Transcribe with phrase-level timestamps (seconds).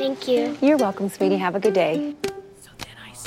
[0.00, 0.56] Thank you.
[0.62, 1.36] You're welcome, sweetie.
[1.36, 2.14] Have a good day.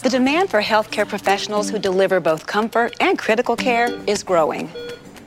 [0.02, 4.70] The demand for healthcare professionals who deliver both comfort and critical care is growing.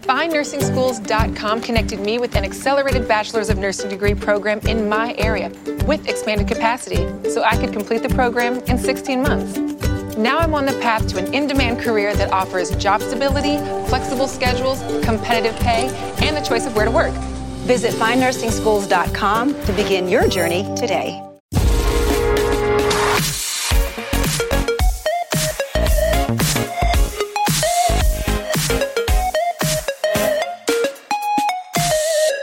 [0.02, 5.52] FindNursingSchools.com connected me with an accelerated Bachelor's of Nursing degree program in my area
[5.86, 9.56] with expanded capacity, so I could complete the program in 16 months.
[10.16, 13.58] Now I'm on the path to an in demand career that offers job stability,
[13.88, 15.90] flexible schedules, competitive pay,
[16.26, 17.14] and the choice of where to work.
[17.66, 21.25] Visit findnursingschools.com to begin your journey today.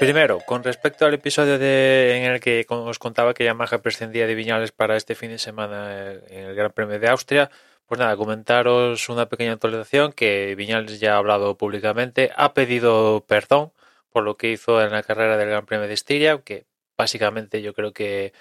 [0.03, 4.35] Primero, con respecto al episodio de, en el que os contaba que Yamaha prescindía de
[4.35, 7.49] Viñales para este fin de semana en el Gran Premio de Austria,
[7.85, 13.71] pues nada, comentaros una pequeña actualización que Viñales ya ha hablado públicamente, ha pedido perdón
[14.11, 16.65] por lo que hizo en la carrera del Gran Premio de Estiria, que
[16.97, 18.33] básicamente yo creo que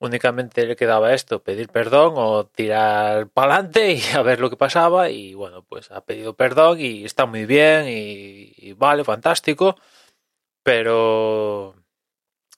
[0.00, 4.56] únicamente le quedaba esto, pedir perdón o tirar para adelante y a ver lo que
[4.58, 9.76] pasaba y bueno, pues ha pedido perdón y está muy bien y vale, fantástico
[10.70, 11.74] pero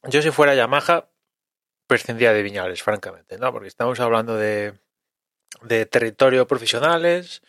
[0.03, 1.09] yo si fuera Yamaha,
[1.87, 3.51] prescindía de Viñales, francamente, ¿no?
[3.53, 4.75] Porque estamos hablando de,
[5.63, 7.41] de territorio profesionales.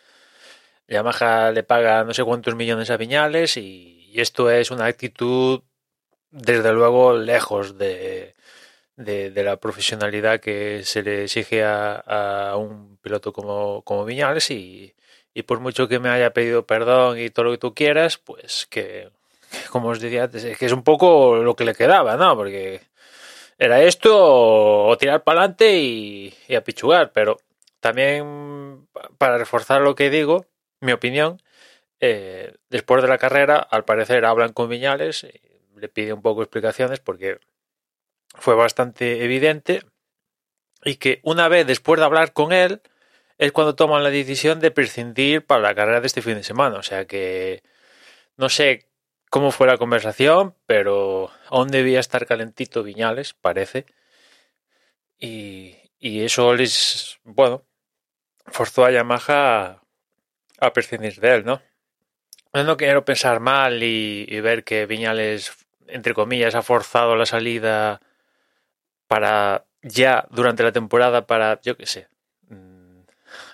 [0.87, 5.63] Yamaha le paga no sé cuántos millones a Viñales y, esto es una actitud,
[6.31, 8.33] desde luego, lejos de,
[8.95, 11.95] de, de, la profesionalidad que se le exige a,
[12.51, 14.95] a un piloto como, como Viñales y,
[15.33, 18.67] y por mucho que me haya pedido perdón y todo lo que tú quieras, pues
[18.69, 19.11] que
[19.69, 22.35] como os decía antes, es que es un poco lo que le quedaba, ¿no?
[22.35, 22.81] Porque
[23.57, 27.39] era esto o, tirar para adelante y, apichugar, pero
[27.79, 28.87] también
[29.17, 30.45] para reforzar lo que digo,
[30.79, 31.41] mi opinión,
[31.99, 35.27] eh, después de la carrera, al parecer hablan con Viñales,
[35.75, 37.39] le pide un poco explicaciones porque
[38.35, 39.83] fue bastante evidente
[40.83, 42.81] y que una vez después de hablar con él
[43.37, 46.77] es cuando toman la decisión de prescindir para la carrera de este fin de semana.
[46.77, 47.63] O sea que
[48.37, 48.87] no sé
[49.33, 53.87] cómo fue la conversación, pero aún debía estar calentito Viñales, parece.
[55.17, 57.65] Y, y eso les, bueno,
[58.45, 59.81] forzó a Yamaha a,
[60.59, 61.63] a prescindir de él, ¿no?
[62.53, 65.51] No quiero pensar mal y, y, ver que Viñales,
[65.87, 68.01] entre comillas, ha forzado la salida
[69.07, 72.07] para ya durante la temporada para, yo qué sé,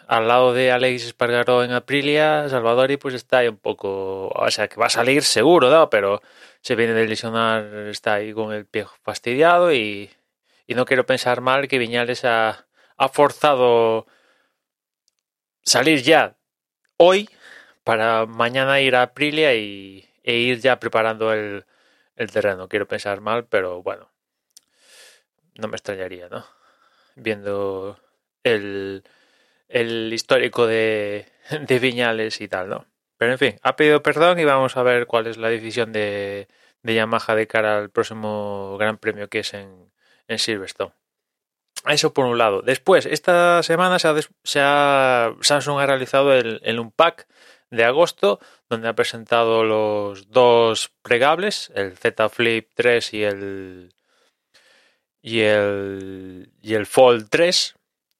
[0.09, 4.67] al lado de Alex Espargaró en Aprilia, Salvadori pues está ahí un poco, o sea,
[4.67, 5.91] que va a salir seguro, ¿no?
[5.91, 6.23] Pero
[6.61, 10.09] se viene de lesionar, está ahí con el pie fastidiado y,
[10.65, 12.65] y no quiero pensar mal que Viñales ha,
[12.97, 14.07] ha forzado
[15.61, 16.37] salir ya
[16.97, 17.29] hoy
[17.83, 21.65] para mañana ir a Aprilia y, e ir ya preparando el,
[22.15, 22.67] el terreno.
[22.67, 24.09] Quiero pensar mal, pero bueno,
[25.53, 26.47] no me extrañaría, ¿no?
[27.15, 27.99] Viendo
[28.43, 29.03] el
[29.69, 31.27] el histórico de,
[31.61, 32.85] de Viñales y tal, ¿no?
[33.17, 36.47] Pero en fin, ha pedido perdón y vamos a ver cuál es la decisión de,
[36.83, 39.91] de Yamaha de cara al próximo Gran Premio que es en,
[40.27, 40.93] en Silverstone.
[41.85, 42.61] Eso por un lado.
[42.61, 44.15] Después, esta semana se ha,
[44.55, 47.27] ha, Samsung ha realizado el, el Unpack
[47.71, 53.93] de agosto, donde ha presentado los dos plegables, el Z Flip 3 y el
[55.21, 57.75] y el y el Fold 3,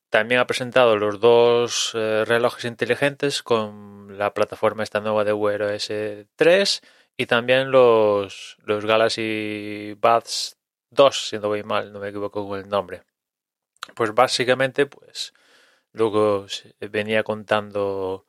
[0.10, 5.62] también ha presentado los dos eh, relojes inteligentes con la plataforma esta nueva de Wear
[5.64, 5.92] OS
[6.36, 6.82] 3
[7.18, 10.58] y también los, los Galaxy Buds
[10.92, 13.04] 2, si no voy mal, no me equivoco con el nombre.
[13.96, 15.34] Pues básicamente, pues
[15.92, 16.46] luego
[16.80, 18.26] venía contando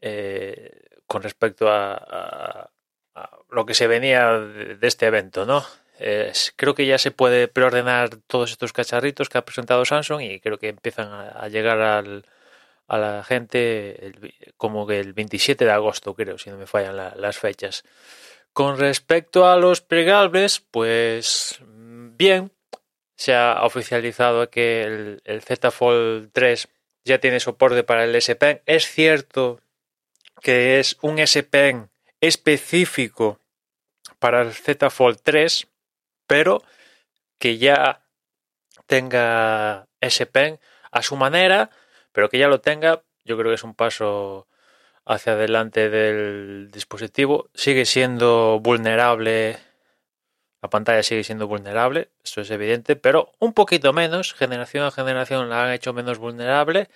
[0.00, 2.70] eh, con respecto a,
[3.50, 5.64] lo que se venía de este evento, ¿no?
[6.56, 10.58] Creo que ya se puede preordenar todos estos cacharritos que ha presentado Samsung y creo
[10.58, 12.24] que empiezan a, llegar al,
[12.86, 14.12] a la gente
[14.56, 17.84] como que el 27 de agosto, creo, si no me fallan la, las fechas.
[18.52, 22.52] Con respecto a los plegables, pues bien,
[23.16, 26.68] se ha oficializado que el, el Z Fold 3
[27.04, 28.60] ya tiene soporte para el S Pen.
[28.66, 29.60] Es cierto
[30.42, 31.88] que es un S Pen
[32.20, 33.40] específico
[34.18, 35.66] para el Z Fold 3,
[36.26, 36.62] pero
[37.38, 38.02] que ya
[38.86, 41.70] tenga ese pen a su manera,
[42.12, 44.48] pero que ya lo tenga, yo creo que es un paso
[45.04, 47.48] hacia adelante del dispositivo.
[47.54, 49.58] Sigue siendo vulnerable,
[50.62, 55.48] la pantalla sigue siendo vulnerable, eso es evidente, pero un poquito menos, generación a generación
[55.48, 56.88] la han hecho menos vulnerable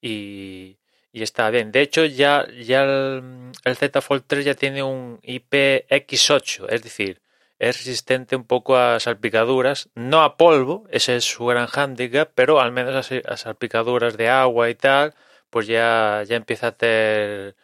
[0.00, 0.78] y,
[1.12, 1.72] y está bien.
[1.72, 7.20] De hecho, ya, ya el, el Z Fold 3 ya tiene un IPX8, es decir,
[7.58, 12.60] es resistente un poco a salpicaduras, no a polvo, ese es su gran hándicap, pero
[12.60, 15.14] al menos a, salpicaduras de agua y tal,
[15.50, 17.56] pues ya, ya empieza a tener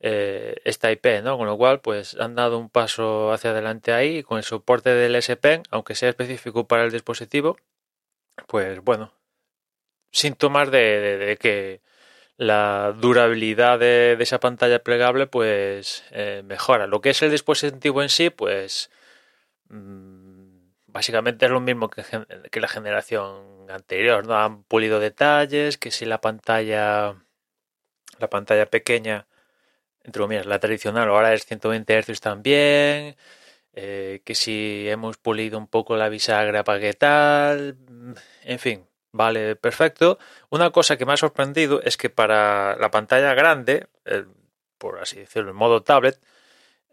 [0.00, 1.38] eh, esta IP, ¿no?
[1.38, 5.14] Con lo cual, pues han dado un paso hacia adelante ahí con el soporte del
[5.16, 7.56] S Pen, aunque sea específico para el dispositivo,
[8.48, 9.12] pues bueno,
[10.10, 11.80] síntomas de, que
[12.36, 16.86] la durabilidad de, esa pantalla plegable pues eh, mejora.
[16.86, 18.90] Lo que es el dispositivo en sí, pues
[20.86, 22.04] básicamente es lo mismo que,
[22.50, 24.36] que, la generación anterior, ¿no?
[24.36, 27.16] Han pulido detalles, que si la pantalla
[28.18, 29.26] la pantalla pequeña
[30.04, 33.16] entre comillas, la tradicional ahora es 120 Hz también,
[33.74, 37.76] eh, que si hemos pulido un poco la bisagra para qué tal,
[38.42, 40.18] en fin, vale, perfecto.
[40.50, 43.86] Una cosa que me ha sorprendido es que para la pantalla grande,
[44.78, 46.18] por así decirlo, en modo tablet,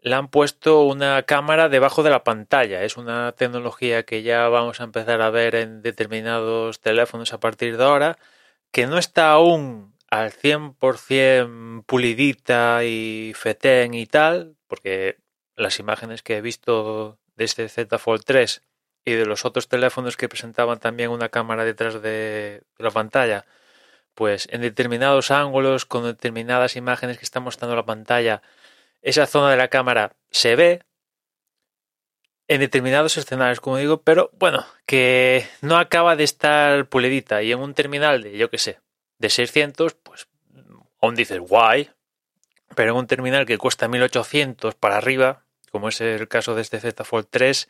[0.02, 2.84] le han puesto una cámara debajo de la pantalla.
[2.84, 7.76] Es una tecnología que ya vamos a empezar a ver en determinados teléfonos a partir
[7.76, 8.18] de ahora,
[8.72, 15.18] que no está aún al 100% pulidita y fetén y tal, porque
[15.56, 18.62] las imágenes que he visto de este Z Fold 3
[19.04, 23.46] y de los otros teléfonos que presentaban también una cámara detrás de la pantalla,
[24.14, 28.42] pues en determinados ángulos, con determinadas imágenes que está mostrando la pantalla,
[29.02, 30.82] esa zona de la cámara se ve
[32.48, 37.60] en determinados escenarios, como digo, pero bueno, que no acaba de estar pulidita y en
[37.60, 38.80] un terminal de, yo que sé,
[39.18, 40.26] de 600, pues
[41.00, 41.90] aún dices guay,
[42.74, 46.80] pero en un terminal que cuesta 1800 para arriba, como es el caso de este
[46.80, 47.68] Z Fold 3,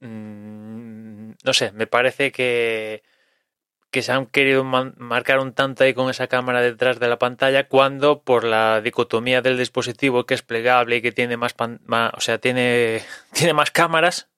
[0.00, 3.02] mm, no sé, me parece que,
[3.94, 7.68] que se han querido marcar un tanto ahí con esa cámara detrás de la pantalla
[7.68, 12.38] cuando por la dicotomía del dispositivo que es plegable y que tiene más, o sea,
[12.38, 14.28] tiene, tiene más cámaras,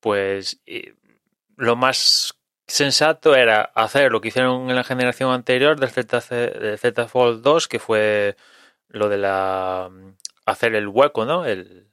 [0.00, 0.62] pues
[1.56, 7.42] lo más sensato era hacer lo que hicieron en la generación anterior del Z, Fold
[7.42, 8.34] 2, que fue
[8.88, 9.90] lo de la
[10.46, 11.44] hacer el hueco, ¿no?
[11.44, 11.86] El,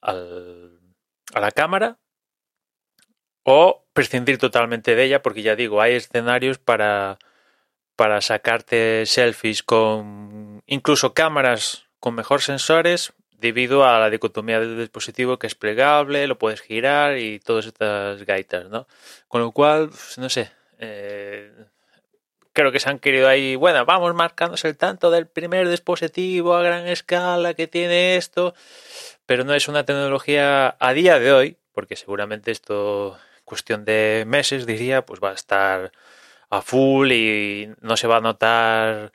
[0.00, 1.98] a la cámara
[3.48, 7.18] o prescindir totalmente de ella, porque ya digo, hay escenarios para
[7.94, 15.38] para sacarte selfies con incluso cámaras con mejor sensores debido a la dicotomía del dispositivo
[15.38, 18.88] que es plegable, lo puedes girar y todas estas gaitas, ¿no?
[19.28, 21.52] Con lo cual, pues, no sé, eh,
[22.52, 26.62] creo que se han querido ahí, bueno, vamos marcándose el tanto del primer dispositivo a
[26.62, 28.54] gran escala que tiene esto,
[29.26, 34.66] pero no es una tecnología a día de hoy, porque seguramente esto, cuestión de meses,
[34.66, 35.92] diría, pues va a estar
[36.50, 39.12] a full y no se va a notar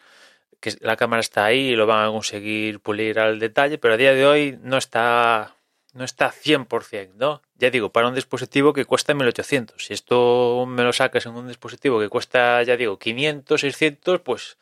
[0.59, 3.97] que la cámara está ahí y lo van a conseguir pulir al detalle, pero a
[3.97, 5.55] día de hoy no está
[5.93, 7.41] no está 100%, ¿no?
[7.55, 9.85] Ya digo, para un dispositivo que cuesta 1800.
[9.85, 14.57] Si esto me lo sacas en un dispositivo que cuesta, ya digo, 500, 600, pues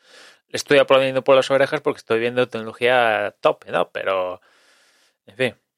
[0.48, 3.90] le estoy aplaudiendo por las orejas porque estoy viendo tecnología top, ¿no?
[3.90, 4.40] Pero,
[5.26, 5.69] en fin.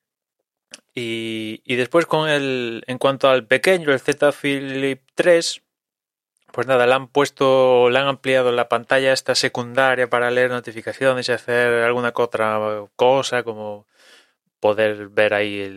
[0.95, 5.63] Y, después con el, en cuanto al pequeño, el Z Flip 3,
[6.53, 11.29] pues nada, le han puesto, le han ampliado la pantalla esta secundaria para leer notificaciones
[11.29, 13.87] y hacer alguna otra cosa como
[14.61, 15.69] poder ver ahí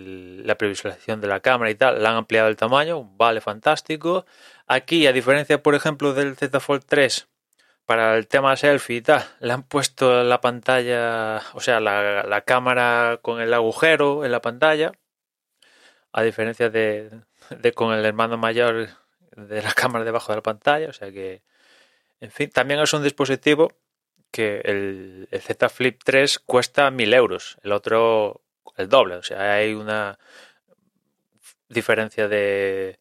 [0.46, 2.02] la previsualización de la cámara y tal.
[2.02, 4.26] Le han ampliado el tamaño, vale, fantástico.
[4.68, 7.28] Aquí, a diferencia, por ejemplo, del Z Fold 3,
[7.86, 13.20] para el tema selfie y tal, le han puesto la pantalla, o sea, la, cámara
[13.22, 14.92] con el agujero en la pantalla,
[16.12, 17.12] a diferencia de,
[17.50, 18.90] de con el hermano mayor
[19.36, 21.44] de la cámara debajo de la pantalla, o sea que,
[22.22, 23.72] en fin, también es un dispositivo
[24.32, 28.42] que el, Z Flip 3 cuesta 1000 euros, el otro
[28.78, 30.20] el doble, o sea, hay una
[31.70, 33.00] diferencia de,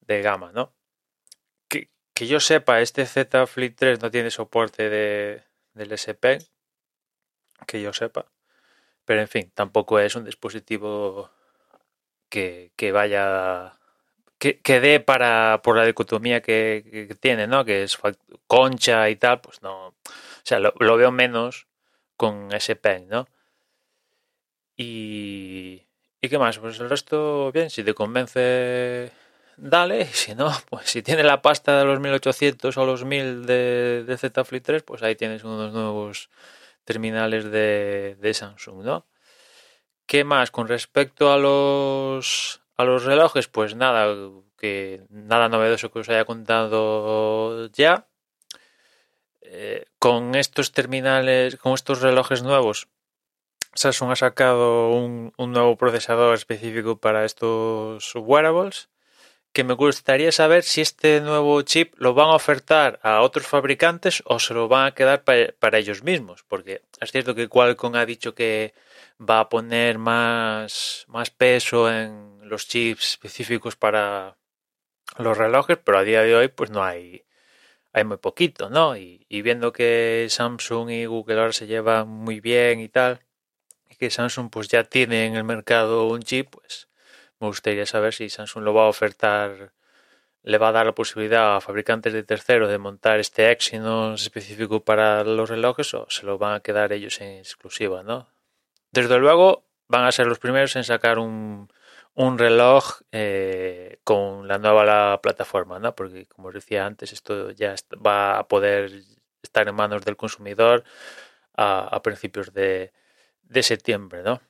[0.00, 0.73] de gama, ¿no?
[2.14, 5.42] Que, que, yo sepa, este Z Flip 3 no tiene soporte de,
[5.74, 6.38] del SP,
[7.66, 8.26] que yo sepa,
[9.04, 11.30] pero en fin, tampoco es un dispositivo
[12.28, 13.78] que, que vaya
[14.38, 17.64] que, dé para por la dicotomía que, tiene, ¿no?
[17.64, 17.98] Que es
[18.46, 19.88] concha y tal, pues no.
[19.88, 19.94] O
[20.42, 21.66] sea, lo, veo menos
[22.16, 22.78] con ese
[23.08, 23.26] ¿no?
[24.76, 25.86] Y,
[26.20, 26.58] ¿Y qué más?
[26.58, 29.12] Pues el resto, bien, si te convence,
[29.56, 30.06] dale.
[30.06, 34.18] Si no, pues si tiene la pasta de los 1800 o los 1000 de, de
[34.18, 36.30] Z Flip 3, pues ahí tienes unos nuevos
[36.84, 39.06] terminales de, de Samsung, ¿no?
[40.06, 40.50] ¿Qué más?
[40.50, 44.14] Con respecto a los a los relojes, pues nada,
[44.58, 48.08] que nada novedoso que os haya contado ya.
[49.42, 52.88] Eh, con estos terminales, con estos relojes nuevos,
[53.74, 58.88] Samsung ha sacado un, un nuevo procesador específico para estos wearables
[59.54, 64.20] que me gustaría saber si este nuevo chip lo van a ofertar a otros fabricantes
[64.26, 68.04] o se lo van a quedar para, ellos mismos, porque es cierto que Qualcomm ha
[68.04, 68.74] dicho que
[69.18, 74.36] va a poner más, más peso en los chips específicos para
[75.18, 77.24] los relojes, pero a día de hoy pues no hay,
[77.92, 78.96] hay muy poquito, ¿no?
[78.96, 83.20] Y, y viendo que Samsung y Google ahora se llevan muy bien y tal,
[83.88, 86.88] y que Samsung pues ya tiene en el mercado un chip, pues
[87.40, 89.72] me gustaría saber si Samsung lo va a ofertar,
[90.42, 94.84] le va a dar la posibilidad a fabricantes de terceros de montar este Exynos específico
[94.84, 98.28] para los relojes o se lo van a quedar ellos en exclusiva, ¿no?
[98.92, 101.68] Desde luego van a ser los primeros en sacar un,
[102.14, 105.94] un reloj eh, con la nueva plataforma, ¿no?
[105.94, 107.74] Porque como os decía antes, esto ya
[108.04, 109.02] va a poder
[109.42, 110.84] estar en manos del consumidor
[111.56, 112.92] a, principios de,
[113.42, 114.40] de septiembre, ¿no?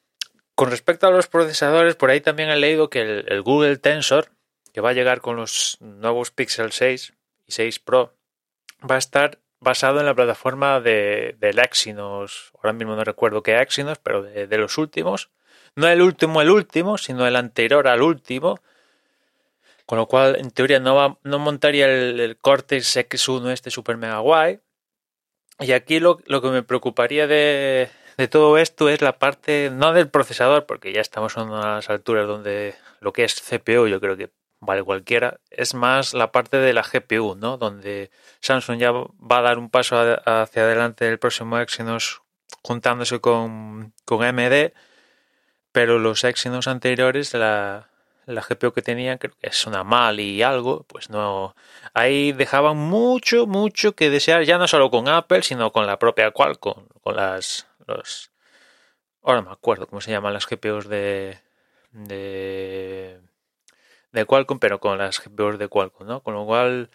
[0.55, 4.31] Con respecto a los procesadores, por ahí también he leído que el, Google Tensor,
[4.73, 7.13] que va a llegar con los nuevos Pixel 6
[7.47, 8.15] y 6 Pro,
[8.89, 12.53] va a estar basado en la plataforma de, del Exynos.
[12.57, 15.31] Ahora mismo no recuerdo qué Exynos, pero de, los últimos.
[15.75, 18.61] No el último, el último, sino el anterior al último.
[19.87, 24.19] Con lo cual, en teoría, no, va, no montaría el, Cortex X1 este super mega
[24.19, 24.61] guay.
[25.59, 30.09] Y aquí lo que me preocuparía de, de todo esto es la parte, no del
[30.09, 34.31] procesador, porque ya estamos en unas alturas donde lo que es CPU yo creo que
[34.61, 37.59] vale cualquiera, es más la parte de la GPU, ¿no?
[37.59, 42.23] Donde Samsung ya va a dar un paso hacia adelante el próximo Exynos
[42.63, 44.73] juntándose con, con AMD,
[45.73, 47.91] pero los Exynos anteriores, la,
[48.27, 51.55] la GPU que tenían, creo que es una mal y algo, pues no.
[51.93, 56.31] Ahí dejaban mucho, mucho que desear, ya no solo con Apple, sino con la propia
[56.31, 58.31] Qualcomm, con las los
[59.23, 61.39] ahora me acuerdo cómo se llaman las GPUs de
[61.93, 63.21] de
[64.13, 66.23] de Qualcomm, pero con las GPUs de Qualcomm, ¿no?
[66.23, 66.91] Con lo cual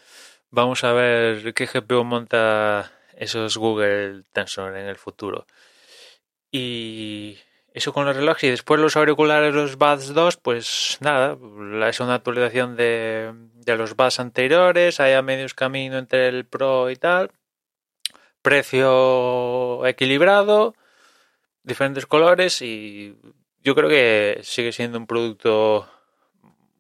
[0.52, 5.46] vamos a ver qué GPU monta esos Google Tensor en el futuro.
[6.52, 7.38] Y
[7.74, 11.38] eso con los relojes y después los auriculares, los Buds 2, pues nada,
[11.88, 16.90] es una actualización de, de los Buds anteriores, hay a medios camino entre el Pro
[16.90, 17.32] y tal.
[18.42, 20.74] Precio equilibrado,
[21.70, 23.16] diferentes colores y
[23.64, 25.90] yo creo que sigue siendo un producto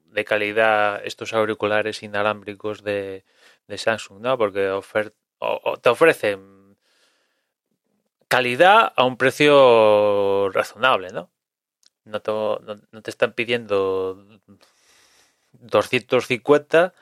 [0.07, 3.23] de calidad estos auriculares inalámbricos de,
[3.77, 4.37] Samsung, ¿no?
[4.37, 4.69] Porque
[5.81, 6.77] te ofrecen
[8.27, 11.31] calidad a un precio razonable, ¿no?
[12.05, 14.25] No te, no te están pidiendo
[15.53, 16.93] 250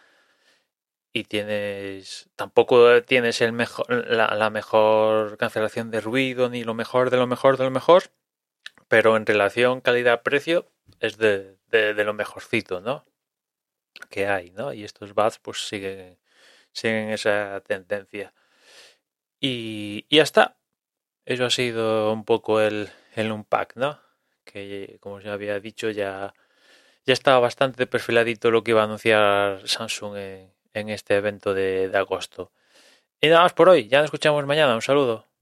[1.18, 7.18] y tienes tampoco tienes el mejor la, mejor cancelación de ruido ni lo mejor de
[7.18, 8.04] lo mejor de lo mejor
[8.88, 13.06] pero en relación calidad precio es de, de, lo mejorcito no
[14.10, 16.18] que hay no y estos buds pues siguen
[16.78, 18.34] siguen esa tendencia.
[19.40, 20.58] Y, y ya está.
[21.26, 24.00] Eso ha sido un poco el, el unpack no
[24.46, 26.34] que como ya había dicho ya
[27.06, 31.92] ya estaba bastante perfiladito lo que iba a anunciar Samsung en, en este evento de,
[31.94, 32.52] agosto.
[33.22, 35.28] Y nada más por hoy, ya nos escuchamos mañana, un saludo.